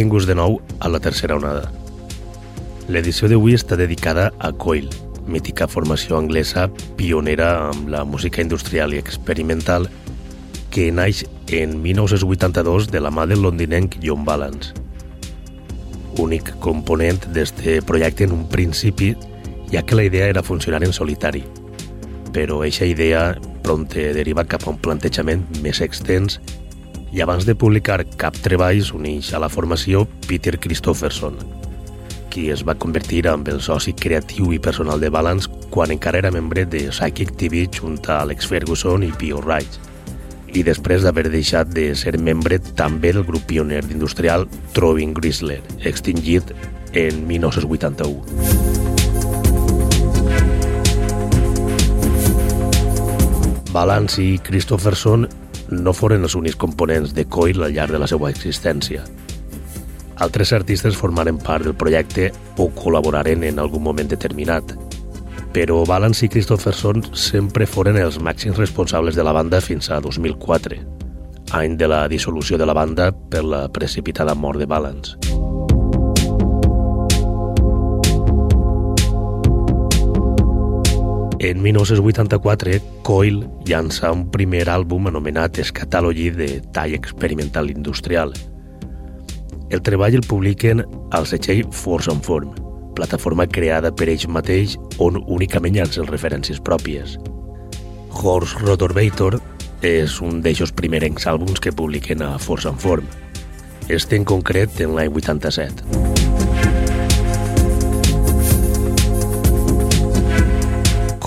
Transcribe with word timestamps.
Benvinguts 0.00 0.24
de 0.24 0.32
nou 0.32 0.54
a 0.80 0.88
la 0.88 0.96
tercera 0.96 1.34
onada. 1.36 1.66
L'edició 2.88 3.28
d'avui 3.28 3.52
està 3.52 3.76
dedicada 3.76 4.30
a 4.40 4.48
Coil, 4.56 4.86
mítica 5.28 5.66
formació 5.68 6.16
anglesa 6.16 6.70
pionera 6.96 7.50
amb 7.66 7.90
la 7.92 8.00
música 8.08 8.40
industrial 8.40 8.94
i 8.96 9.00
experimental 9.02 9.90
que 10.72 10.86
naix 10.88 11.20
en 11.52 11.76
1982 11.84 12.88
de 12.88 13.02
la 13.04 13.12
mà 13.12 13.26
del 13.28 13.44
londinenc 13.44 13.98
John 14.00 14.24
Balance. 14.24 14.72
Únic 16.16 16.48
component 16.64 17.28
d'este 17.36 17.82
projecte 17.84 18.24
en 18.24 18.32
un 18.38 18.48
principi, 18.48 19.12
ja 19.68 19.84
que 19.84 20.00
la 20.00 20.08
idea 20.08 20.32
era 20.32 20.42
funcionar 20.42 20.80
en 20.80 20.96
solitari. 20.96 21.44
Però 22.32 22.62
eixa 22.64 22.88
idea 22.88 23.34
prompte 23.60 24.14
deriva 24.16 24.48
cap 24.48 24.64
a 24.64 24.72
un 24.72 24.80
plantejament 24.80 25.44
més 25.60 25.84
extens 25.84 26.40
i 27.12 27.20
abans 27.20 27.46
de 27.46 27.56
publicar 27.58 28.04
cap 28.16 28.36
treball 28.44 28.82
s'uneix 28.86 29.32
a 29.34 29.40
la 29.42 29.50
formació 29.50 30.06
Peter 30.28 30.56
Christopherson, 30.58 31.36
qui 32.30 32.48
es 32.54 32.62
va 32.66 32.78
convertir 32.78 33.26
en 33.26 33.44
el 33.50 33.60
soci 33.60 33.92
creatiu 33.92 34.52
i 34.54 34.62
personal 34.62 35.00
de 35.02 35.10
Balance 35.10 35.50
quan 35.70 35.90
encara 35.90 36.22
era 36.22 36.30
membre 36.30 36.64
de 36.66 36.88
Psychic 36.90 37.34
TV 37.36 37.66
junt 37.66 37.98
a 38.08 38.20
Alex 38.22 38.46
Ferguson 38.46 39.02
i 39.02 39.12
Pio 39.18 39.42
Wright 39.42 39.90
i 40.54 40.62
després 40.66 41.04
d'haver 41.04 41.28
deixat 41.30 41.70
de 41.74 41.90
ser 41.94 42.16
membre 42.18 42.58
també 42.78 43.12
del 43.14 43.26
grup 43.26 43.44
pioner 43.46 43.84
d'industrial 43.86 44.48
Troving 44.74 45.14
Grisler, 45.14 45.60
extingit 45.86 46.50
en 46.94 47.26
1981. 47.26 48.22
Balance 53.70 54.18
i 54.18 54.38
Christopherson 54.42 55.28
no 55.70 55.94
foren 55.94 56.26
els 56.26 56.36
únics 56.38 56.58
components 56.58 57.14
de 57.14 57.24
Coil 57.24 57.62
al 57.62 57.74
llarg 57.74 57.94
de 57.94 58.00
la 58.02 58.08
seva 58.10 58.30
existència. 58.30 59.04
Altres 60.20 60.52
artistes 60.52 60.98
formaren 60.98 61.38
part 61.40 61.64
del 61.64 61.78
projecte 61.78 62.28
o 62.60 62.68
col·laboraren 62.76 63.46
en 63.48 63.58
algun 63.62 63.86
moment 63.86 64.10
determinat, 64.10 64.74
però 65.54 65.80
Balance 65.88 66.26
i 66.26 66.30
Christopherson 66.30 67.02
sempre 67.16 67.66
foren 67.66 67.98
els 67.98 68.20
màxims 68.20 68.60
responsables 68.60 69.16
de 69.16 69.24
la 69.24 69.32
banda 69.32 69.62
fins 69.64 69.90
a 69.90 70.00
2004, 70.04 70.78
any 71.56 71.76
de 71.80 71.88
la 71.88 72.06
dissolució 72.08 72.58
de 72.60 72.68
la 72.68 72.76
banda 72.76 73.10
per 73.12 73.44
la 73.46 73.66
precipitada 73.72 74.34
mort 74.34 74.60
de 74.60 74.68
Balance. 74.70 75.29
En 81.42 81.62
1984, 81.62 82.82
Coil 83.02 83.46
llança 83.64 84.10
un 84.12 84.26
primer 84.28 84.66
àlbum 84.68 85.06
anomenat 85.08 85.56
Escatology 85.62 86.26
de 86.36 86.48
tall 86.76 86.92
experimental 86.92 87.70
industrial. 87.72 88.34
El 89.72 89.80
treball 89.80 90.18
el 90.18 90.26
publiquen 90.28 90.84
al 91.16 91.24
setxell 91.24 91.64
Force 91.72 92.12
and 92.12 92.20
Form, 92.28 92.52
plataforma 92.92 93.48
creada 93.48 93.88
per 93.88 94.10
ells 94.12 94.28
mateix 94.28 94.76
on 95.00 95.16
únicament 95.32 95.80
llancen 95.80 96.12
referències 96.12 96.60
pròpies. 96.60 97.16
Horse 98.12 98.60
Rotorvator 98.60 99.40
és 99.80 100.20
un 100.20 100.42
d'eixos 100.44 100.76
primerencs 100.76 101.24
àlbums 101.24 101.56
que 101.56 101.72
publiquen 101.72 102.20
a 102.20 102.34
Force 102.36 102.68
and 102.68 102.84
Form. 102.84 103.08
Este 103.88 104.20
en 104.20 104.28
concret 104.28 104.76
en 104.84 104.92
l'any 104.92 105.08
87. 105.08 106.19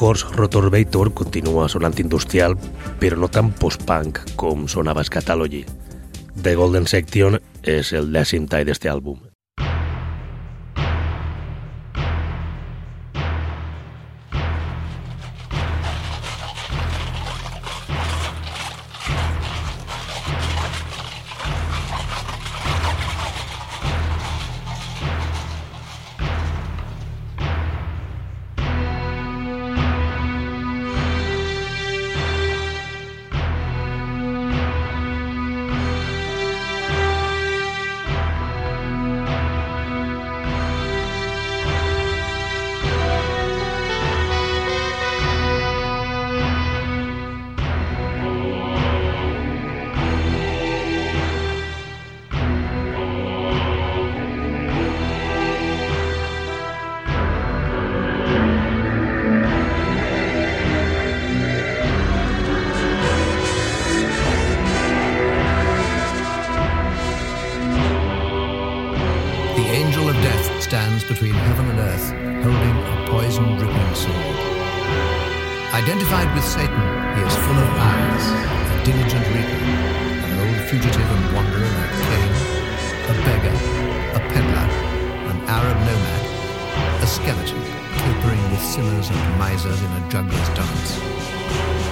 Horse 0.04 0.28
Rotorvator 0.36 1.14
continua 1.16 1.70
sonant 1.72 1.96
industrial, 2.04 2.58
però 3.00 3.16
no 3.22 3.30
tan 3.32 3.54
post-punk 3.56 4.20
com 4.36 4.68
sonava 4.68 5.06
Scatology. 5.08 5.64
The 6.36 6.58
Golden 6.60 6.90
Section 6.92 7.40
és 7.64 7.94
el 7.96 8.12
dècim 8.12 8.50
tall 8.52 8.68
d'este 8.68 8.92
àlbum. 8.92 9.33
Identified 75.84 76.34
with 76.34 76.46
Satan, 76.46 76.80
he 77.14 77.22
is 77.24 77.36
full 77.36 77.60
of 77.60 77.70
eyes, 77.76 78.26
a 78.72 78.86
diligent 78.86 79.28
reaper, 79.36 79.64
an 80.24 80.40
old 80.40 80.70
fugitive 80.70 81.12
and 81.12 81.36
wanderer 81.36 81.60
like 81.60 81.92
Cain, 82.08 82.32
a 83.04 83.14
beggar, 83.28 83.58
a 84.16 84.20
peddler, 84.32 84.70
an 85.28 85.42
Arab 85.46 85.78
nomad, 85.84 87.04
a 87.04 87.06
skeleton 87.06 87.62
capering 87.98 88.42
with 88.50 88.62
sinners 88.62 89.10
and 89.10 89.38
misers 89.38 89.82
in 89.82 89.92
a 89.92 90.10
juggler's 90.10 90.50
dance. 90.56 91.83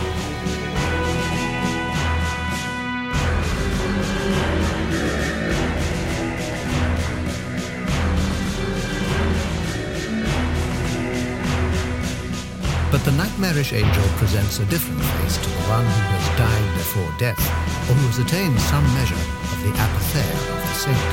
Irish 13.52 13.74
angel 13.74 14.08
presents 14.16 14.58
a 14.58 14.66
different 14.72 14.98
face 15.20 15.38
to 15.38 15.50
the 15.50 15.64
one 15.68 15.84
who 15.84 16.02
has 16.16 16.26
died 16.34 16.70
before 16.80 17.06
death, 17.20 17.38
or 17.86 17.94
who 17.94 18.08
has 18.10 18.18
attained 18.18 18.58
some 18.72 18.82
measure 18.98 19.20
of 19.54 19.60
the 19.62 19.70
apatheia 19.76 20.40
of 20.50 20.60
the 20.66 20.76
saint. 20.82 21.12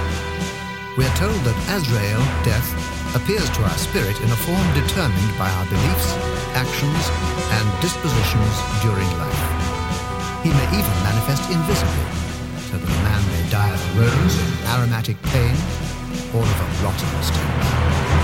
We 0.97 1.05
are 1.05 1.17
told 1.19 1.37
that 1.43 1.59
Azrael, 1.75 2.25
death, 2.47 2.65
appears 3.13 3.45
to 3.53 3.61
our 3.67 3.77
spirit 3.77 4.17
in 4.25 4.31
a 4.33 4.39
form 4.47 4.65
determined 4.73 5.33
by 5.37 5.51
our 5.51 5.67
beliefs, 5.69 6.09
actions, 6.57 7.05
and 7.53 7.67
dispositions 7.85 8.55
during 8.81 9.11
life. 9.21 9.45
He 10.41 10.55
may 10.55 10.69
even 10.73 10.97
manifest 11.05 11.45
invisibly, 11.53 12.09
so 12.71 12.81
that 12.81 12.89
a 12.89 13.01
man 13.05 13.23
may 13.35 13.45
die 13.53 13.75
of 13.75 13.83
a 13.83 13.91
rose 14.09 14.37
aromatic 14.73 15.21
pain 15.35 15.59
or 16.33 16.47
of 16.47 16.59
a 16.65 16.69
rotten 16.81 17.13
stomach. 17.21 18.18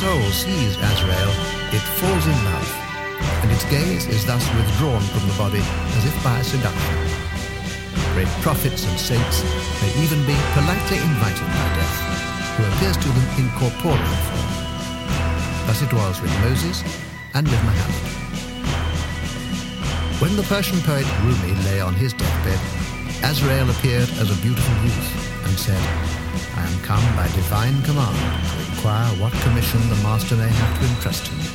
Soul 0.00 0.30
sees 0.32 0.72
Azrael, 0.80 1.32
it 1.76 1.84
falls 2.00 2.24
in 2.24 2.38
love, 2.48 2.70
and 3.44 3.52
its 3.52 3.68
gaze 3.68 4.06
is 4.06 4.24
thus 4.24 4.40
withdrawn 4.56 5.02
from 5.12 5.28
the 5.28 5.36
body 5.36 5.60
as 5.60 6.06
if 6.06 6.16
by 6.24 6.40
seduction. 6.40 6.96
Great 8.14 8.32
prophets 8.40 8.88
and 8.88 8.98
saints 8.98 9.44
may 9.82 9.92
even 10.00 10.24
be 10.24 10.32
politely 10.56 10.96
invited 11.04 11.48
by 11.52 11.68
death, 11.76 11.96
who 12.56 12.64
appears 12.72 12.96
to 12.96 13.08
them 13.12 13.28
in 13.44 13.46
corporeal 13.60 14.16
form. 14.24 14.52
Thus 15.68 15.82
it 15.82 15.92
was 15.92 16.16
with 16.22 16.32
Moses 16.48 16.80
and 17.34 17.46
with 17.46 17.62
Muhammad. 17.68 18.04
When 20.22 20.34
the 20.34 20.48
Persian 20.48 20.80
poet 20.80 21.04
Rumi 21.20 21.52
lay 21.68 21.82
on 21.82 21.92
his 21.92 22.14
deathbed, 22.14 22.60
Azrael 23.22 23.68
appeared 23.68 24.08
as 24.16 24.32
a 24.32 24.40
beautiful 24.40 24.76
youth 24.80 25.44
and 25.44 25.58
said, 25.58 25.84
I 26.56 26.64
am 26.64 26.80
come 26.88 27.04
by 27.16 27.28
divine 27.36 27.82
command 27.82 28.59
inquire 28.80 29.12
what 29.20 29.30
commission 29.42 29.78
the 29.90 29.96
master 29.96 30.34
may 30.36 30.48
have 30.48 30.80
to 30.80 30.86
entrust 30.86 31.26
to 31.26 31.34
you. 31.34 31.50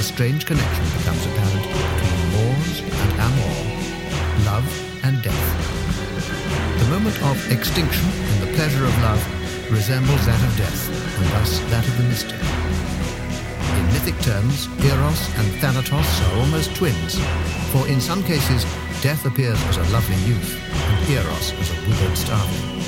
strange 0.00 0.44
connection 0.44 0.84
becomes 0.98 1.24
apparent 1.26 1.62
between 1.62 2.30
Moors 2.32 2.80
and 2.80 3.20
Amor. 3.20 3.69
Moment 7.00 7.22
of 7.22 7.50
extinction 7.50 8.06
in 8.10 8.40
the 8.40 8.52
pleasure 8.56 8.84
of 8.84 9.02
love 9.02 9.72
resembles 9.72 10.26
that 10.26 10.42
of 10.44 10.56
death, 10.58 10.88
and 11.18 11.26
thus 11.32 11.58
that 11.70 11.86
of 11.86 11.96
the 11.96 12.02
mystic. 12.04 12.36
In 13.78 13.86
mythic 13.94 14.18
terms, 14.20 14.68
Eros 14.84 15.20
and 15.38 15.46
Thanatos 15.60 16.20
are 16.20 16.40
almost 16.40 16.74
twins, 16.76 17.18
for 17.72 17.88
in 17.88 18.00
some 18.00 18.22
cases, 18.22 18.64
death 19.00 19.24
appears 19.24 19.58
as 19.68 19.78
a 19.78 19.92
lovely 19.94 20.16
youth, 20.28 20.60
and 20.74 21.08
Eros 21.08 21.52
as 21.52 21.70
a 21.70 21.88
withered 21.88 22.18
starveling. 22.18 22.79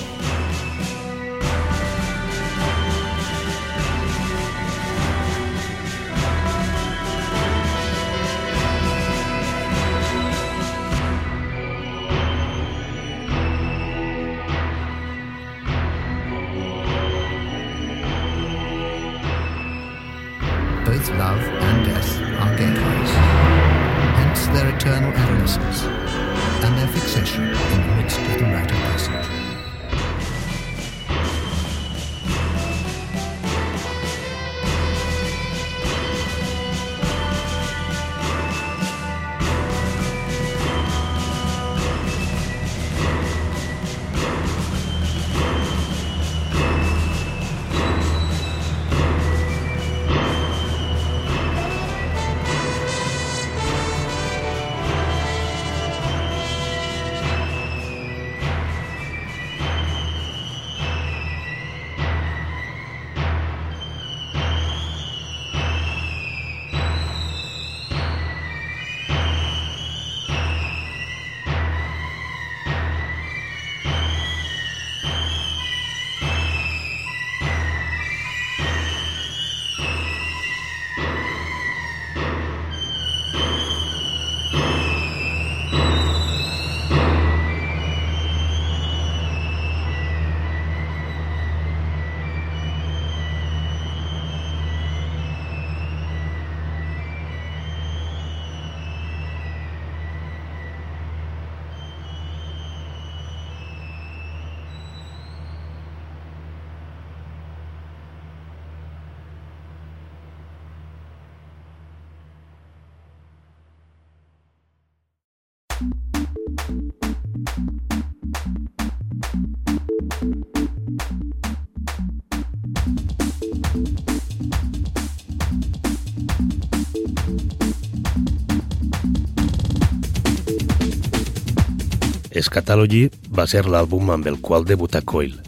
Scatology 132.43 133.07
va 133.33 133.47
ser 133.49 133.63
l'àlbum 133.65 134.11
amb 134.13 134.27
el 134.29 134.37
qual 134.45 134.67
debuta 134.69 135.01
Coil. 135.01 135.39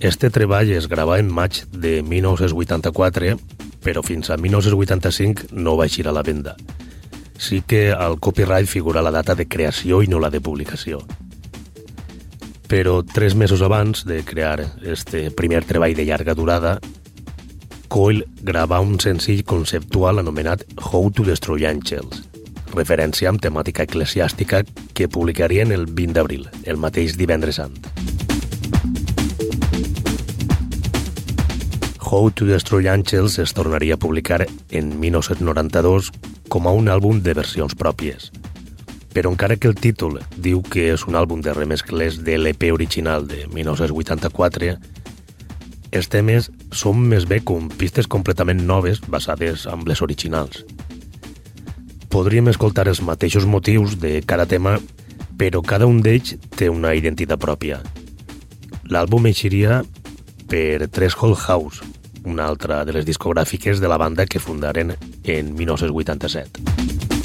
Este 0.00 0.30
treball 0.30 0.70
es 0.72 0.86
grava 0.88 1.18
en 1.20 1.28
maig 1.32 1.64
de 1.72 1.98
1984, 2.06 3.36
però 3.84 4.02
fins 4.04 4.30
a 4.30 4.38
1985 4.40 5.50
no 5.52 5.76
va 5.76 5.86
eixir 5.90 6.06
a 6.08 6.14
la 6.16 6.22
venda. 6.24 6.56
Sí 7.36 7.60
que 7.60 7.90
al 7.92 8.16
copyright 8.20 8.68
figura 8.68 9.02
la 9.04 9.12
data 9.12 9.34
de 9.34 9.48
creació 9.48 10.00
i 10.02 10.08
no 10.08 10.20
la 10.20 10.30
de 10.30 10.40
publicació. 10.40 11.02
Però 12.66 13.02
tres 13.04 13.36
mesos 13.36 13.60
abans 13.62 14.04
de 14.06 14.22
crear 14.24 14.64
este 14.82 15.30
primer 15.30 15.64
treball 15.64 15.94
de 15.94 16.06
llarga 16.08 16.34
durada, 16.34 16.78
Coil 17.88 18.24
grava 18.42 18.80
un 18.80 18.98
senzill 19.00 19.44
conceptual 19.44 20.18
anomenat 20.18 20.64
How 20.76 21.10
to 21.14 21.24
Destroy 21.26 21.66
Angels, 21.68 22.24
referència 22.74 23.30
amb 23.30 23.40
temàtica 23.42 23.86
eclesiàstica 23.86 24.64
que 24.92 25.08
publicarien 25.08 25.72
el 25.72 25.86
20 25.86 26.18
d'abril, 26.18 26.48
el 26.64 26.80
mateix 26.82 27.16
divendres 27.16 27.60
sant. 27.62 27.78
How 32.06 32.30
to 32.30 32.46
Destroy 32.46 32.88
Angels 32.88 33.38
es 33.42 33.54
tornaria 33.54 33.94
a 33.94 33.98
publicar 33.98 34.46
en 34.70 34.92
1992 35.00 36.12
com 36.48 36.66
a 36.66 36.74
un 36.74 36.86
àlbum 36.86 37.22
de 37.22 37.34
versions 37.34 37.74
pròpies. 37.74 38.30
Però 39.10 39.32
encara 39.32 39.56
que 39.56 39.66
el 39.66 39.74
títol 39.74 40.20
diu 40.36 40.60
que 40.62 40.92
és 40.92 41.06
un 41.10 41.16
àlbum 41.18 41.42
de 41.42 41.54
remescles 41.56 42.20
de 42.22 42.36
l'EP 42.38 42.68
original 42.72 43.26
de 43.26 43.46
1984, 43.50 44.76
els 45.96 46.08
temes 46.12 46.50
són 46.76 47.00
més 47.10 47.26
bé 47.28 47.40
com 47.44 47.70
pistes 47.80 48.08
completament 48.10 48.62
noves 48.68 49.00
basades 49.08 49.66
en 49.70 49.84
les 49.88 50.02
originals. 50.04 50.62
Podríem 52.12 52.48
escoltar 52.52 52.86
els 52.88 53.02
mateixos 53.04 53.46
motius 53.48 53.96
de 54.00 54.20
cada 54.24 54.46
tema, 54.46 54.76
però 55.36 55.62
cada 55.62 55.88
un 55.90 56.00
d'ells 56.04 56.36
té 56.56 56.70
una 56.72 56.94
identitat 56.96 57.40
pròpia. 57.40 57.80
L'àlbum 58.88 59.26
eixiria 59.28 59.82
per 60.48 60.86
Tres 60.88 61.18
Hall 61.18 61.36
House, 61.36 61.82
una 62.24 62.46
altra 62.46 62.84
de 62.86 62.94
les 62.96 63.06
discogràfiques 63.06 63.82
de 63.82 63.90
la 63.90 63.98
banda 63.98 64.26
que 64.26 64.42
fundaren 64.42 64.94
en 65.24 65.54
1987. 65.58 67.15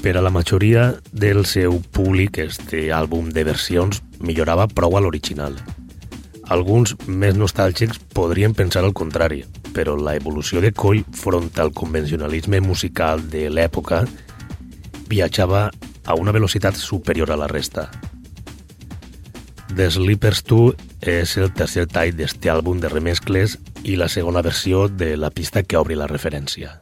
Per 0.00 0.16
a 0.16 0.22
la 0.22 0.30
majoria 0.30 0.94
del 1.12 1.44
seu 1.44 1.74
públic, 1.92 2.38
este 2.40 2.86
àlbum 2.96 3.28
de 3.36 3.42
versions 3.44 3.98
millorava 4.24 4.64
prou 4.64 4.96
a 4.96 5.02
l'original. 5.04 5.58
Alguns 6.48 6.94
més 7.04 7.36
nostàlgics 7.36 8.00
podrien 8.16 8.56
pensar 8.56 8.80
el 8.88 8.96
contrari, 8.96 9.44
però 9.76 9.98
la 10.00 10.16
evolució 10.16 10.64
de 10.64 10.72
Coll 10.72 11.04
front 11.12 11.52
al 11.60 11.74
convencionalisme 11.76 12.62
musical 12.64 13.28
de 13.28 13.50
l'època 13.52 14.06
viatjava 15.12 15.68
a 15.68 16.16
una 16.16 16.32
velocitat 16.32 16.80
superior 16.80 17.30
a 17.30 17.36
la 17.36 17.52
resta. 17.52 17.90
The 19.76 19.90
Sleepers 19.92 20.46
2 20.48 21.08
és 21.12 21.36
el 21.36 21.52
tercer 21.52 21.90
tall 21.92 22.16
d'este 22.16 22.48
àlbum 22.48 22.80
de 22.80 22.88
remescles 22.88 23.60
i 23.84 24.00
la 24.00 24.08
segona 24.08 24.40
versió 24.40 24.88
de 24.88 25.18
la 25.20 25.28
pista 25.30 25.62
que 25.62 25.76
obri 25.76 25.94
la 25.94 26.08
referència. 26.08 26.80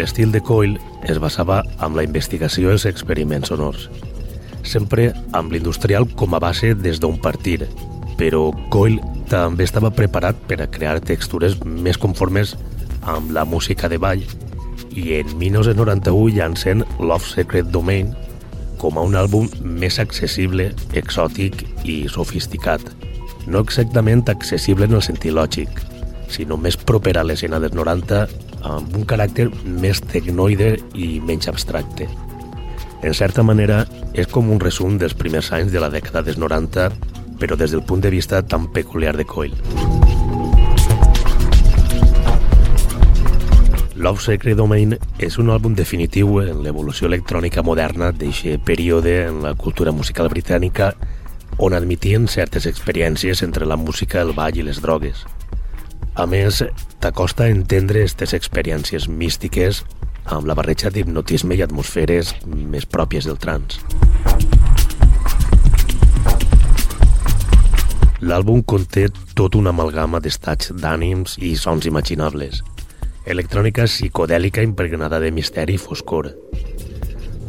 L'estil 0.00 0.30
de 0.32 0.40
Coyle 0.40 0.80
es 1.12 1.18
basava 1.20 1.58
amb 1.84 1.98
la 1.98 2.02
investigació 2.06 2.70
i 2.70 2.72
els 2.72 2.86
experiments 2.88 3.50
sonors, 3.50 3.82
sempre 4.64 5.10
amb 5.36 5.52
l'industrial 5.52 6.06
com 6.16 6.32
a 6.32 6.40
base 6.40 6.70
des 6.72 7.02
d'on 7.02 7.18
partir, 7.20 7.66
però 8.16 8.46
Coyle 8.72 9.04
també 9.28 9.66
estava 9.68 9.92
preparat 9.92 10.40
per 10.48 10.62
a 10.64 10.70
crear 10.72 11.02
textures 11.04 11.58
més 11.66 12.00
conformes 12.00 12.54
amb 13.12 13.28
la 13.36 13.44
música 13.44 13.92
de 13.92 14.00
ball 14.00 14.24
i 14.96 15.20
en 15.20 15.36
1991 15.36 16.32
llancen 16.32 16.80
Love 16.96 17.28
Secret 17.28 17.68
Domain 17.68 18.14
com 18.80 18.96
a 18.96 19.04
un 19.04 19.20
àlbum 19.20 19.52
més 19.60 20.00
accessible, 20.00 20.70
exòtic 20.96 21.66
i 21.84 22.06
sofisticat. 22.08 22.80
No 23.44 23.60
exactament 23.60 24.24
accessible 24.32 24.88
en 24.88 24.96
el 24.96 25.04
sentit 25.04 25.36
lògic, 25.36 25.68
sinó 26.32 26.56
més 26.56 26.80
proper 26.88 27.18
a 27.20 27.26
l'escena 27.26 27.60
dels 27.60 27.76
90 27.76 28.49
amb 28.62 28.96
un 28.96 29.06
caràcter 29.08 29.48
més 29.64 30.00
tecnoide 30.00 30.76
i 30.94 31.18
menys 31.24 31.48
abstracte. 31.48 32.08
En 33.02 33.14
certa 33.16 33.42
manera, 33.42 33.84
és 34.12 34.28
com 34.28 34.50
un 34.52 34.60
resum 34.60 34.98
dels 35.00 35.14
primers 35.16 35.52
anys 35.56 35.72
de 35.72 35.80
la 35.80 35.88
dècada 35.92 36.22
dels 36.26 36.38
90, 36.38 36.90
però 37.40 37.56
des 37.56 37.72
del 37.72 37.82
punt 37.82 38.02
de 38.04 38.10
vista 38.12 38.42
tan 38.42 38.68
peculiar 38.72 39.16
de 39.16 39.24
Coil. 39.24 39.54
Love 44.00 44.20
Secret 44.24 44.56
Domain 44.56 44.94
és 45.20 45.34
un 45.36 45.50
àlbum 45.52 45.74
definitiu 45.76 46.38
en 46.40 46.62
l'evolució 46.64 47.08
electrònica 47.08 47.60
moderna 47.60 48.08
d'aquest 48.16 48.64
període 48.64 49.26
en 49.26 49.42
la 49.44 49.52
cultura 49.52 49.92
musical 49.92 50.30
britànica 50.32 50.94
on 51.60 51.76
admitien 51.76 52.24
certes 52.28 52.64
experiències 52.64 53.42
entre 53.44 53.68
la 53.68 53.76
música, 53.76 54.22
el 54.22 54.32
ball 54.32 54.56
i 54.56 54.64
les 54.64 54.80
drogues. 54.80 55.26
A 56.20 56.26
més, 56.28 56.58
t'acosta 57.00 57.46
a 57.46 57.48
entendre 57.48 58.02
aquestes 58.02 58.34
experiències 58.36 59.06
místiques 59.08 59.78
amb 60.28 60.44
la 60.50 60.56
barreja 60.58 60.90
d'hipnotisme 60.92 61.56
i 61.56 61.62
atmosferes 61.64 62.34
més 62.44 62.84
pròpies 62.84 63.24
del 63.24 63.38
trans. 63.40 63.78
L'àlbum 68.20 68.60
conté 68.68 69.06
tot 69.32 69.56
una 69.56 69.72
amalgama 69.72 70.20
d'estats 70.20 70.74
d'ànims 70.82 71.38
i 71.40 71.54
sons 71.56 71.88
imaginables. 71.88 72.60
Electrònica 73.24 73.88
psicodèlica 73.88 74.60
impregnada 74.66 75.22
de 75.24 75.32
misteri 75.32 75.78
i 75.78 75.80
foscor. 75.80 76.34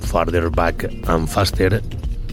Farther 0.08 0.48
Back 0.48 0.88
and 1.12 1.28
Faster 1.28 1.82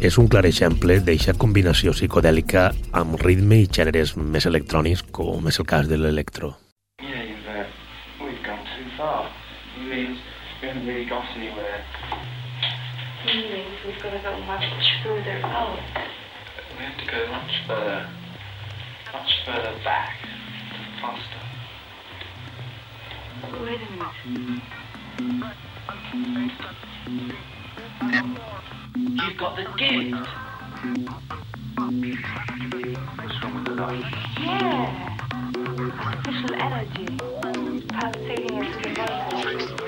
és 0.01 0.19
un 0.19 0.29
clar 0.31 0.45
exemple 0.47 0.99
d'eixa 1.03 1.35
combinació 1.35 1.93
psicodèlica 1.97 2.69
amb 3.01 3.19
ritme 3.25 3.63
i 3.65 3.67
gèneres 3.67 4.15
més 4.17 4.47
electrònics, 4.47 5.03
com 5.11 5.49
és 5.51 5.59
el 5.59 5.67
cas 5.67 5.89
de 5.91 5.99
l'electro. 5.99 6.55
Yeah. 7.03 7.29
Wait 23.61 23.81
a 23.81 23.89
minute. 27.11 27.58
You've 28.01 29.37
got 29.39 29.57
the 29.57 29.65
gift. 29.77 30.29
Yeah. 34.41 35.17
Special 36.23 36.55
energy. 36.55 37.07
Pulsating 37.89 38.59
as 38.59 39.88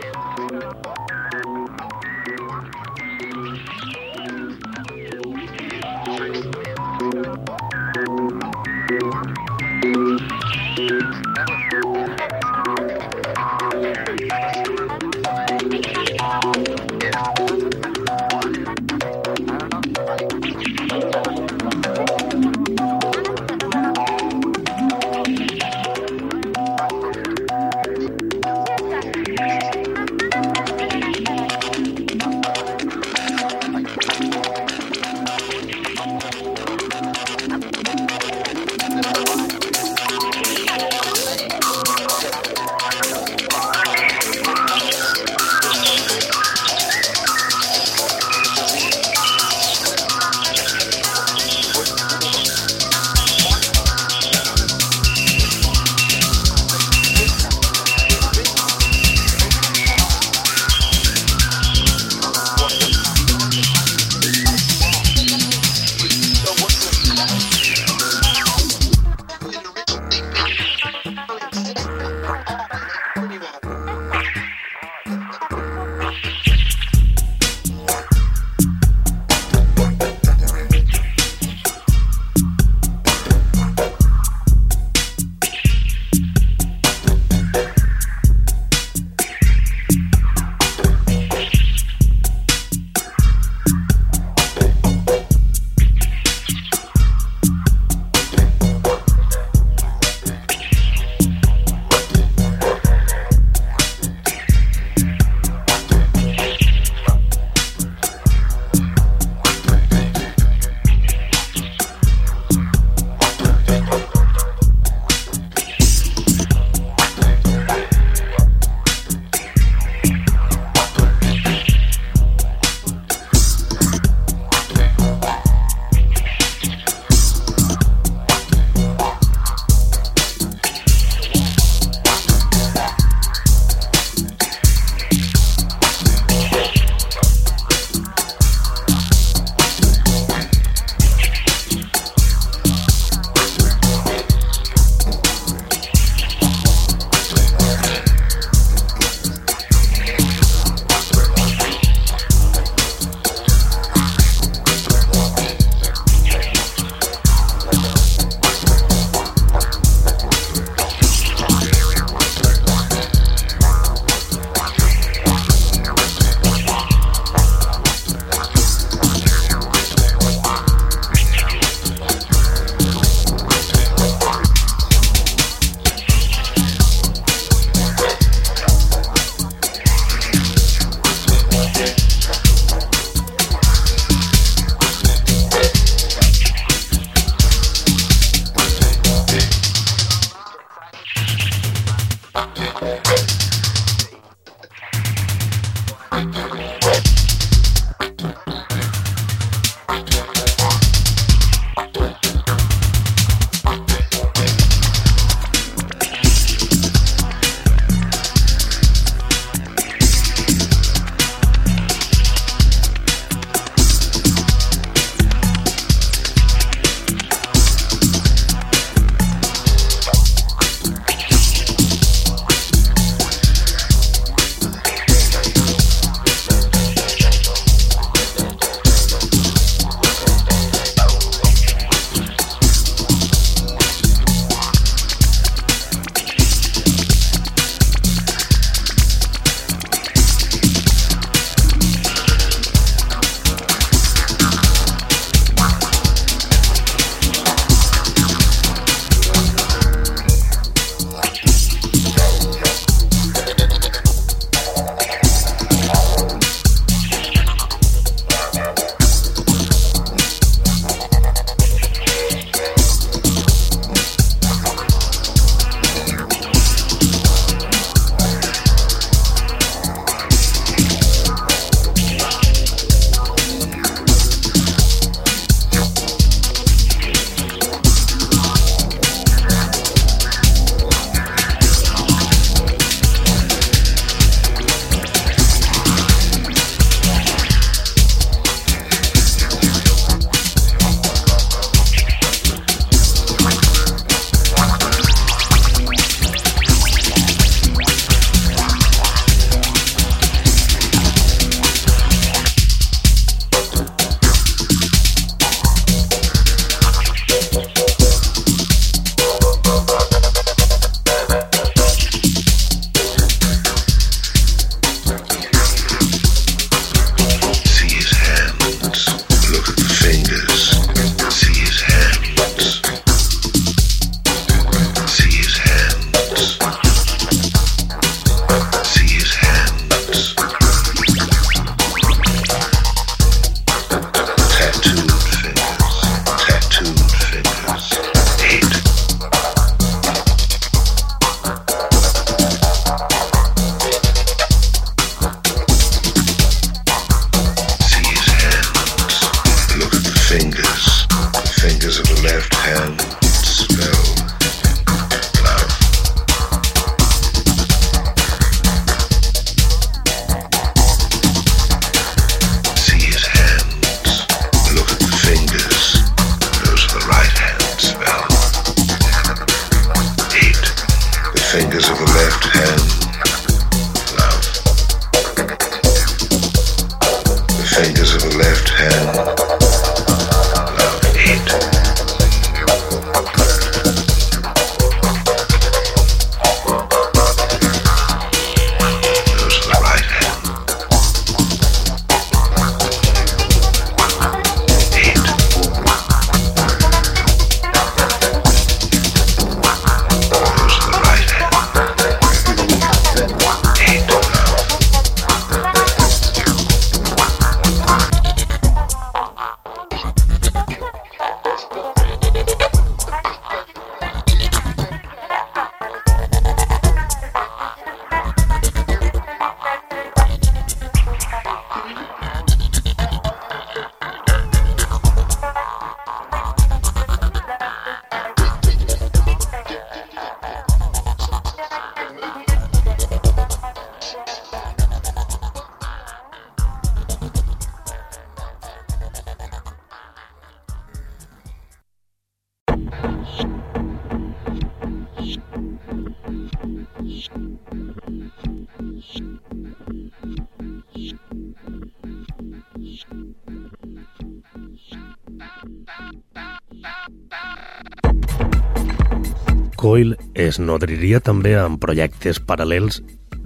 Nodriria 460.61 461.21
també 461.25 461.55
amb 461.59 461.81
projectes 461.83 462.39
paral·lels 462.45 463.01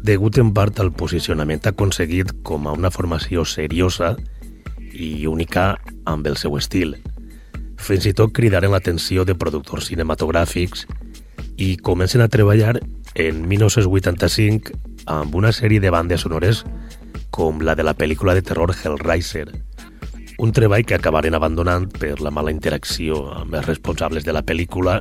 degut 0.05 0.37
en 0.43 0.51
part 0.53 0.81
al 0.83 0.91
posicionament 0.93 1.65
aconseguit 1.71 2.33
com 2.45 2.67
a 2.69 2.75
una 2.77 2.91
formació 2.93 3.47
seriosa 3.49 4.15
i 4.93 5.27
única 5.27 5.79
amb 6.05 6.27
el 6.29 6.37
seu 6.37 6.59
estil. 6.59 6.97
Fins 7.81 8.07
i 8.07 8.13
tot 8.17 8.35
cridaren 8.37 8.73
l'atenció 8.75 9.25
de 9.25 9.37
productors 9.39 9.89
cinematogràfics 9.89 10.85
i 11.57 11.77
comencen 11.77 12.21
a 12.21 12.29
treballar 12.29 12.77
en 13.15 13.45
1985 13.49 14.77
amb 15.07 15.35
una 15.35 15.53
sèrie 15.53 15.81
de 15.81 15.93
bandes 15.95 16.27
sonores 16.27 16.65
com 17.31 17.61
la 17.63 17.75
de 17.75 17.87
la 17.87 17.97
pel·lícula 17.97 18.35
de 18.35 18.43
terror 18.43 18.75
Hellraiser, 18.75 19.49
un 20.39 20.53
treball 20.53 20.85
que 20.85 20.97
acabaren 20.99 21.35
abandonant 21.35 21.89
per 21.91 22.21
la 22.21 22.31
mala 22.35 22.53
interacció 22.55 23.25
amb 23.35 23.55
els 23.55 23.67
responsables 23.67 24.25
de 24.27 24.35
la 24.35 24.45
pel·lícula 24.47 25.01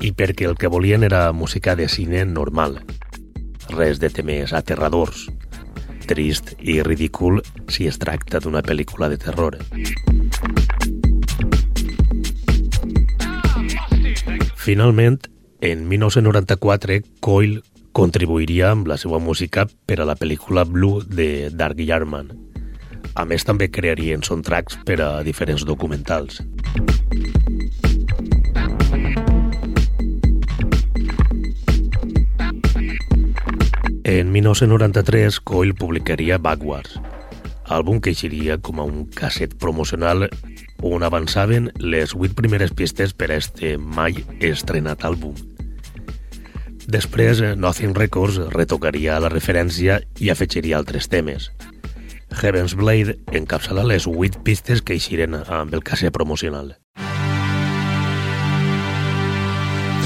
i 0.00 0.12
perquè 0.12 0.46
el 0.48 0.56
que 0.56 0.68
volien 0.68 1.04
era 1.04 1.32
música 1.32 1.76
de 1.76 1.88
cine 1.88 2.24
normal. 2.24 2.80
Res 3.70 3.98
de 4.00 4.10
temes 4.10 4.52
aterradors, 4.52 5.26
trist 6.06 6.54
i 6.60 6.82
ridícul 6.82 7.42
si 7.68 7.86
es 7.90 7.98
tracta 7.98 8.40
d'una 8.40 8.62
pel·lícula 8.62 9.08
de 9.10 9.18
terror. 9.18 9.58
Finalment, 14.56 15.20
en 15.60 15.88
1994, 15.88 17.00
Coil 17.20 17.60
contribuiria 17.96 18.72
amb 18.74 18.88
la 18.90 18.98
seva 19.00 19.18
música 19.22 19.66
per 19.86 20.00
a 20.02 20.06
la 20.08 20.16
pel·lícula 20.18 20.66
Blue 20.68 21.04
de 21.06 21.48
Dark 21.54 21.80
Yarman. 21.80 22.32
A 23.16 23.24
més, 23.24 23.46
també 23.48 23.70
crearien 23.72 24.26
soundtracks 24.26 24.76
per 24.84 25.00
a 25.00 25.10
diferents 25.24 25.64
documentals. 25.64 26.42
En 34.08 34.30
1993, 34.30 35.40
Coil 35.40 35.74
publicaria 35.74 36.36
Backwards, 36.38 37.00
àlbum 37.66 37.98
que 37.98 38.12
eixiria 38.12 38.54
com 38.62 38.78
a 38.78 38.84
un 38.86 39.08
casset 39.10 39.56
promocional 39.58 40.28
on 40.78 41.02
avançaven 41.02 41.72
les 41.82 42.14
8 42.14 42.38
primeres 42.38 42.70
pistes 42.70 43.16
per 43.18 43.32
a 43.32 43.40
este 43.42 43.74
mai 43.82 44.22
estrenat 44.38 45.02
àlbum. 45.02 45.34
Després, 46.86 47.42
Nothing 47.58 47.98
Records 47.98 48.38
retocaria 48.54 49.18
la 49.18 49.34
referència 49.34 49.98
i 50.22 50.30
afegiria 50.30 50.78
altres 50.78 51.10
temes. 51.10 51.50
Heaven's 52.30 52.78
Blade 52.78 53.18
encapçala 53.34 53.82
les 53.90 54.06
8 54.06 54.46
pistes 54.46 54.86
que 54.86 54.94
eixiren 54.94 55.34
amb 55.34 55.74
el 55.74 55.82
casset 55.82 56.14
promocional. 56.14 56.76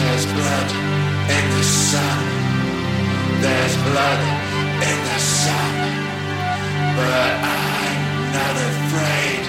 There's 0.01 0.25
blood 0.33 0.80
blood 3.91 4.23
in 4.89 4.99
the 5.09 5.19
sun. 5.19 5.75
But 6.97 7.31
I'm 7.59 8.01
not 8.37 8.57
afraid. 8.71 9.43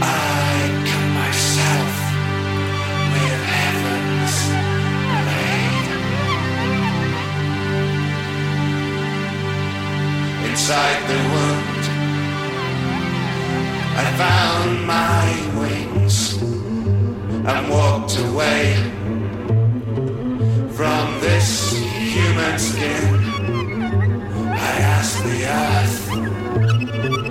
I 0.00 0.50
cut 0.88 1.06
myself 1.20 1.92
with 3.12 3.40
heaven's 3.54 4.36
blade. 5.24 5.88
Inside 10.48 11.00
the 11.10 11.20
wound, 11.32 11.84
I 14.02 14.06
found 14.24 14.70
my 14.96 15.26
wings 15.60 16.16
and 17.52 17.62
walked 17.68 18.14
away 18.28 18.62
from 20.78 21.04
this 21.20 21.95
human 22.16 22.58
skin. 22.58 23.04
I 24.48 24.72
ask 24.94 25.22
the 25.22 25.38
earth 25.60 27.25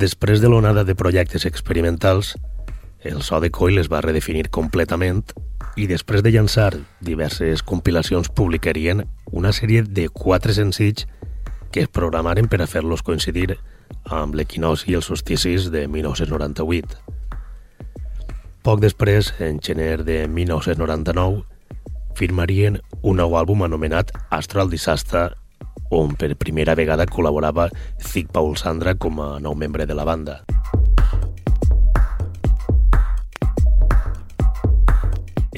Després 0.00 0.40
de 0.40 0.48
l'onada 0.48 0.80
de 0.88 0.94
projectes 0.96 1.44
experimentals, 1.44 2.30
el 3.04 3.20
so 3.20 3.36
de 3.40 3.50
Coil 3.52 3.76
es 3.82 3.90
va 3.92 3.98
redefinir 4.00 4.46
completament 4.48 5.18
i 5.76 5.84
després 5.90 6.22
de 6.24 6.32
llançar 6.32 6.70
diverses 7.04 7.60
compilacions 7.60 8.30
publicarien 8.32 9.02
una 9.28 9.52
sèrie 9.52 9.82
de 9.84 10.06
quatre 10.08 10.56
senzills 10.56 11.04
que 11.70 11.84
es 11.84 11.92
programaren 11.92 12.48
per 12.48 12.62
a 12.64 12.68
fer-los 12.70 13.04
coincidir 13.04 13.58
amb 14.08 14.38
l'equinoci 14.40 14.88
i 14.88 14.96
els 14.96 15.10
solsticis 15.12 15.68
de 15.68 15.84
1998. 15.84 16.96
Poc 18.64 18.80
després, 18.80 19.34
en 19.36 19.60
gener 19.60 20.00
de 20.08 20.22
1999, 20.32 21.44
firmarien 22.16 22.80
un 23.02 23.20
nou 23.20 23.36
àlbum 23.36 23.68
anomenat 23.68 24.16
Astral 24.32 24.72
Disaster 24.72 25.28
on 25.90 26.14
per 26.16 26.36
primera 26.38 26.74
vegada 26.78 27.06
col·laborava 27.06 27.68
Zig 28.00 28.30
Paul 28.32 28.56
Sandra 28.56 28.94
com 28.94 29.20
a 29.20 29.30
nou 29.42 29.54
membre 29.54 29.86
de 29.86 29.94
la 29.94 30.06
banda. 30.08 30.40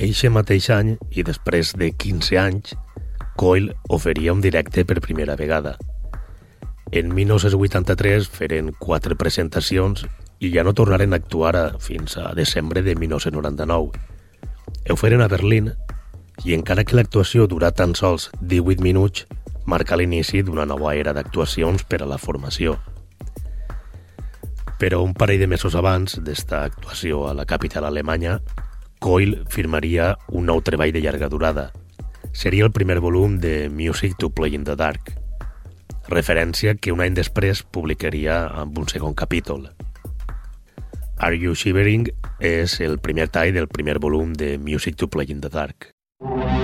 Eixe 0.03 0.33
mateix 0.33 0.67
any, 0.75 0.97
i 1.15 1.23
després 1.23 1.77
de 1.79 1.93
15 1.93 2.39
anys, 2.41 2.73
Coil 3.37 3.71
oferia 3.89 4.33
un 4.33 4.41
directe 4.41 4.85
per 4.85 5.01
primera 5.01 5.37
vegada. 5.37 5.77
En 6.93 7.15
1983 7.15 8.29
feren 8.29 8.73
quatre 8.79 9.17
presentacions 9.17 10.05
i 10.43 10.51
ja 10.53 10.65
no 10.67 10.75
tornaren 10.77 11.15
a 11.15 11.21
actuar 11.23 11.55
fins 11.81 12.19
a 12.21 12.35
desembre 12.35 12.83
de 12.83 12.95
1999. 12.99 13.93
Ho 14.91 14.97
feren 15.01 15.23
a 15.23 15.31
Berlín 15.33 15.71
i 16.45 16.57
encara 16.57 16.85
que 16.85 16.99
l'actuació 16.99 17.47
durà 17.49 17.71
tan 17.73 17.95
sols 17.95 18.29
18 18.41 18.83
minuts, 18.85 19.27
marca 19.67 19.97
l'inici 19.97 20.43
d'una 20.43 20.65
nova 20.67 20.95
era 20.97 21.13
d'actuacions 21.13 21.85
per 21.85 22.03
a 22.03 22.09
la 22.09 22.19
formació. 22.19 22.79
Però 24.79 25.03
un 25.05 25.15
parell 25.15 25.41
de 25.41 25.47
mesos 25.47 25.77
abans 25.79 26.19
d'esta 26.19 26.65
actuació 26.65 27.29
a 27.29 27.35
la 27.35 27.47
capital 27.47 27.87
alemanya, 27.87 28.41
Coil 29.03 29.41
firmaria 29.51 30.13
un 30.31 30.47
nou 30.47 30.61
treball 30.63 30.93
de 30.95 31.01
llarga 31.03 31.29
durada. 31.29 31.71
Seria 32.33 32.65
el 32.65 32.71
primer 32.71 33.01
volum 33.03 33.39
de 33.43 33.69
Music 33.69 34.15
to 34.19 34.31
Play 34.31 34.55
in 34.55 34.65
the 34.65 34.77
Dark, 34.79 35.11
referència 36.09 36.77
que 36.77 36.93
un 36.95 37.03
any 37.03 37.15
després 37.19 37.63
publicaria 37.63 38.45
amb 38.47 38.79
un 38.79 38.87
segon 38.89 39.15
capítol. 39.15 39.71
Are 41.19 41.39
You 41.39 41.55
Shivering 41.55 42.11
és 42.39 42.79
el 42.81 42.99
primer 42.99 43.29
tall 43.31 43.55
del 43.55 43.69
primer 43.69 43.99
volum 43.99 44.33
de 44.35 44.57
Music 44.59 44.97
to 44.97 45.11
Play 45.11 45.31
in 45.31 45.43
the 45.43 45.51
Dark. 45.51 45.93
pour 46.23 46.62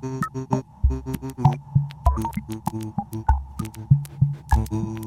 Thank 0.00 0.24
you. 4.72 4.97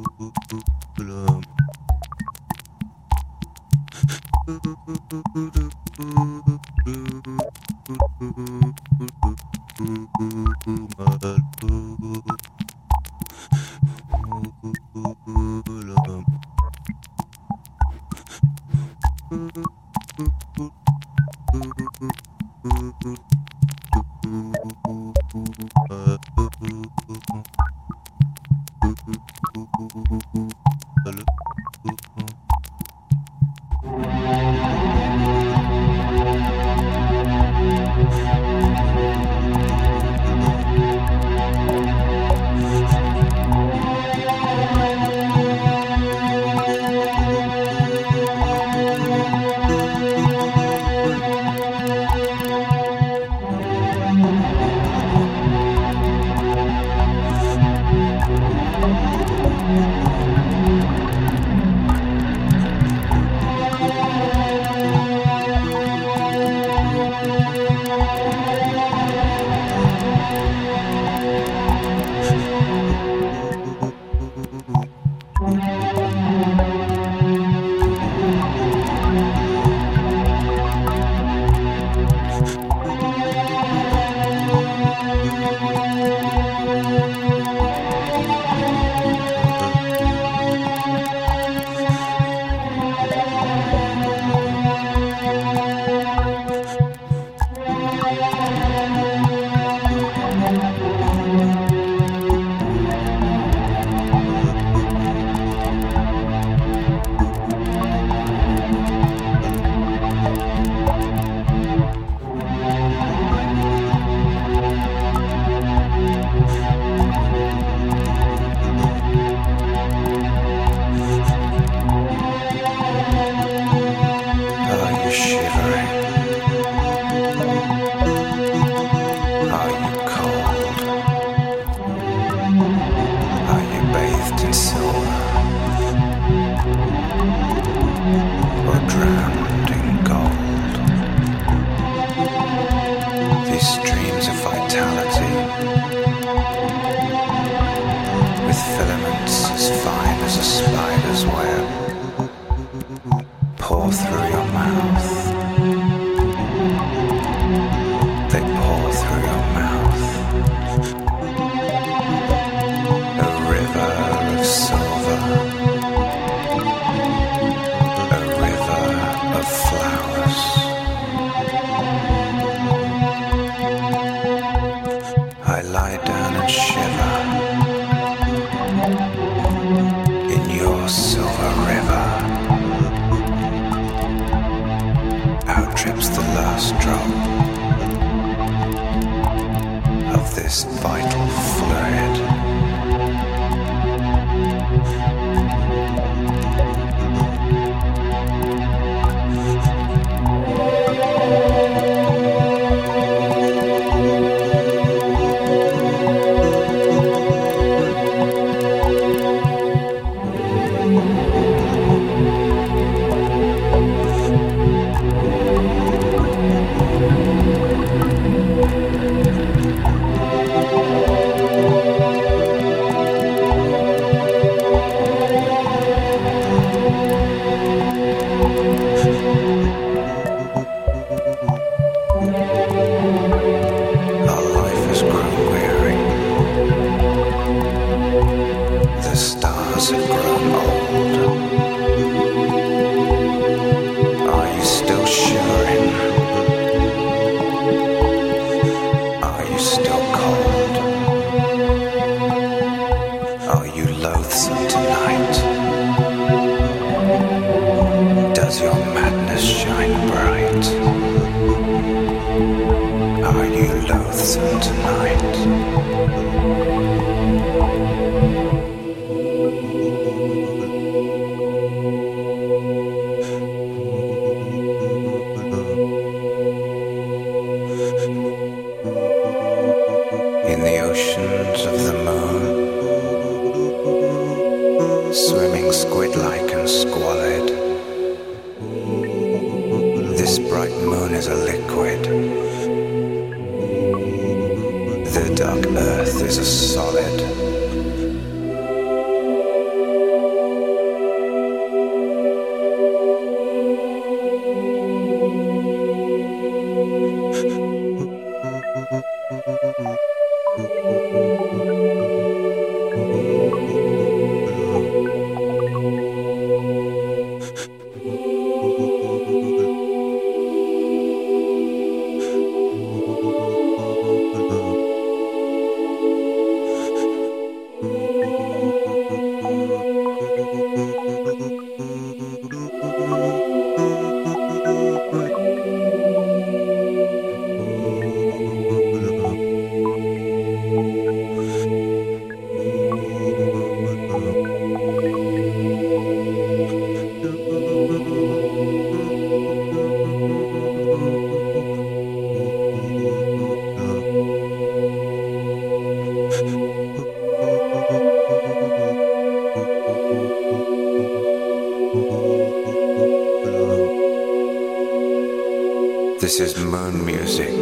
This 366.31 366.55
is 366.55 366.63
moon 366.63 367.05
music. 367.05 367.60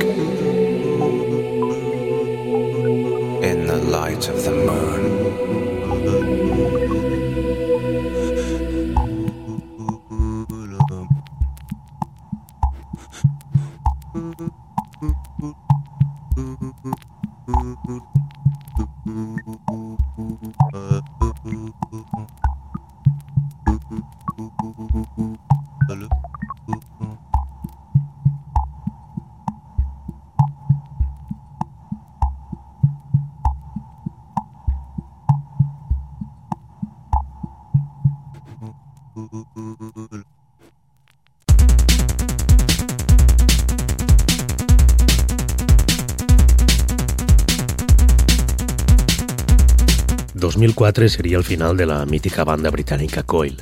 ...2004 50.40 51.10
seria 51.10 51.38
el 51.38 51.44
final 51.44 51.76
de 51.76 51.86
la 51.86 52.06
mítica 52.06 52.46
banda 52.46 52.72
britànica 52.72 53.24
Coil. 53.24 53.58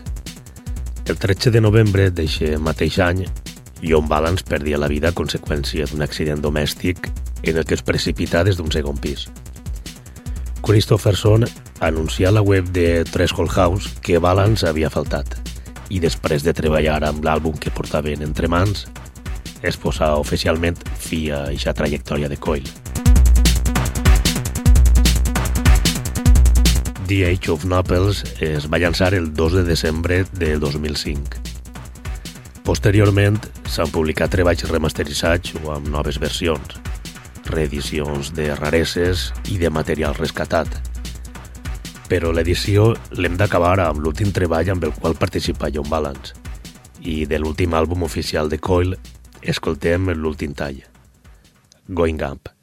El 1.06 1.18
13 1.18 1.50
de 1.50 1.62
novembre 1.62 2.12
d'eixe 2.12 2.60
mateix 2.62 3.00
any, 3.02 3.24
John 3.82 4.08
Balance 4.08 4.46
perdia 4.46 4.78
la 4.78 4.90
vida 4.92 5.10
a 5.10 5.16
conseqüència 5.18 5.88
d'un 5.90 6.06
accident 6.06 6.44
domèstic 6.44 7.10
en 7.42 7.58
el 7.58 7.66
que 7.66 7.74
es 7.74 7.82
precipita 7.82 8.44
des 8.44 8.62
d'un 8.62 8.70
segon 8.70 8.98
pis. 9.02 9.26
Christopherson 10.62 11.48
anuncià 11.80 12.30
a 12.30 12.36
la 12.38 12.46
web 12.46 12.70
de 12.70 13.04
Threshold 13.10 13.58
House 13.58 13.98
que 14.02 14.22
Balance 14.22 14.68
havia 14.68 14.94
faltat 14.94 15.40
i 15.90 16.02
després 16.04 16.46
de 16.46 16.54
treballar 16.54 17.00
amb 17.08 17.26
l'àlbum 17.26 17.58
que 17.58 17.74
portaven 17.74 18.22
entre 18.22 18.52
mans, 18.52 18.86
es 19.64 19.78
posa 19.82 20.14
oficialment 20.22 20.78
fi 21.00 21.30
a 21.32 21.48
aquesta 21.48 21.74
trajectòria 21.74 22.30
de 22.30 22.38
Coil. 22.38 22.68
The 27.08 27.24
Age 27.24 27.50
of 27.52 27.64
Naples 27.64 28.20
es 28.44 28.66
va 28.68 28.82
llançar 28.84 29.14
el 29.16 29.30
2 29.34 29.54
de 29.54 29.62
desembre 29.64 30.26
de 30.36 30.58
2005. 30.60 31.38
Posteriorment 32.68 33.38
s'han 33.64 33.94
publicat 33.94 34.34
treballs 34.36 34.66
remasteritzats 34.68 35.54
o 35.62 35.72
amb 35.72 35.88
noves 35.94 36.20
versions, 36.20 36.76
reedicions 37.48 38.34
de 38.36 38.50
rareses 38.60 39.30
i 39.48 39.56
de 39.62 39.72
material 39.72 40.18
rescatat. 40.20 40.68
Però 42.12 42.34
l'edició 42.36 42.90
l'hem 43.16 43.40
d'acabar 43.40 43.78
amb 43.86 44.04
l'últim 44.04 44.36
treball 44.36 44.74
amb 44.76 44.90
el 44.90 44.92
qual 45.00 45.16
participa 45.16 45.72
John 45.72 45.88
Balance 45.88 46.36
i 47.00 47.24
de 47.24 47.40
l'últim 47.40 47.72
àlbum 47.72 48.04
oficial 48.04 48.52
de 48.52 48.60
Coil 48.60 48.98
escoltem 49.40 50.12
l'últim 50.12 50.52
tall, 50.52 50.84
Going 51.88 52.20
Up. 52.28 52.57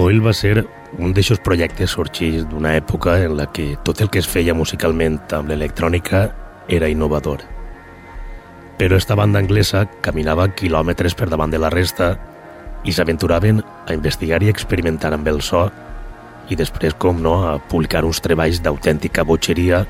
Coil 0.00 0.22
va 0.24 0.32
ser 0.32 0.62
un 1.04 1.10
d'aixòs 1.12 1.42
projectes 1.44 1.92
sorgits 1.92 2.46
d'una 2.48 2.70
època 2.78 3.18
en 3.20 3.34
la 3.36 3.44
que 3.52 3.74
tot 3.84 3.98
el 4.00 4.08
que 4.08 4.22
es 4.22 4.28
feia 4.32 4.54
musicalment 4.56 5.18
amb 5.36 5.50
l'electrònica 5.52 6.20
era 6.72 6.88
innovador. 6.88 7.42
Però 8.80 8.96
esta 8.96 9.12
banda 9.18 9.42
anglesa 9.44 9.82
caminava 10.00 10.46
quilòmetres 10.56 11.12
per 11.18 11.26
davant 11.28 11.52
de 11.52 11.60
la 11.60 11.68
resta 11.74 12.14
i 12.88 12.94
s'aventuraven 12.96 13.60
a 13.60 13.92
investigar 13.92 14.38
i 14.40 14.48
experimentar 14.48 15.10
amb 15.12 15.28
el 15.28 15.42
so 15.44 15.66
i 16.48 16.56
després, 16.56 16.96
com 16.96 17.20
no, 17.20 17.34
a 17.50 17.58
publicar 17.60 18.00
uns 18.08 18.22
treballs 18.24 18.62
d'autèntica 18.64 19.26
botxeria 19.28 19.82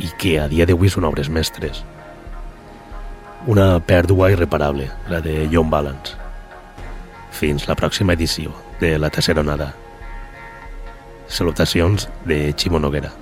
i 0.00 0.08
que 0.16 0.38
a 0.40 0.46
dia 0.48 0.64
d'avui 0.64 0.88
són 0.88 1.04
obres 1.04 1.28
mestres. 1.28 1.82
Una 3.44 3.76
pèrdua 3.76 4.32
irreparable, 4.32 4.88
la 5.12 5.20
de 5.20 5.36
John 5.52 5.68
Balance. 5.68 6.16
Fins 7.42 7.68
la 7.68 7.76
pròxima 7.76 8.16
edició 8.16 8.56
de 8.80 8.98
La 8.98 9.10
Tercera 9.10 9.40
Onada. 9.40 9.74
Salutacions 11.26 12.08
de 12.24 12.54
Ximo 12.56 12.78
Noguera. 12.78 13.12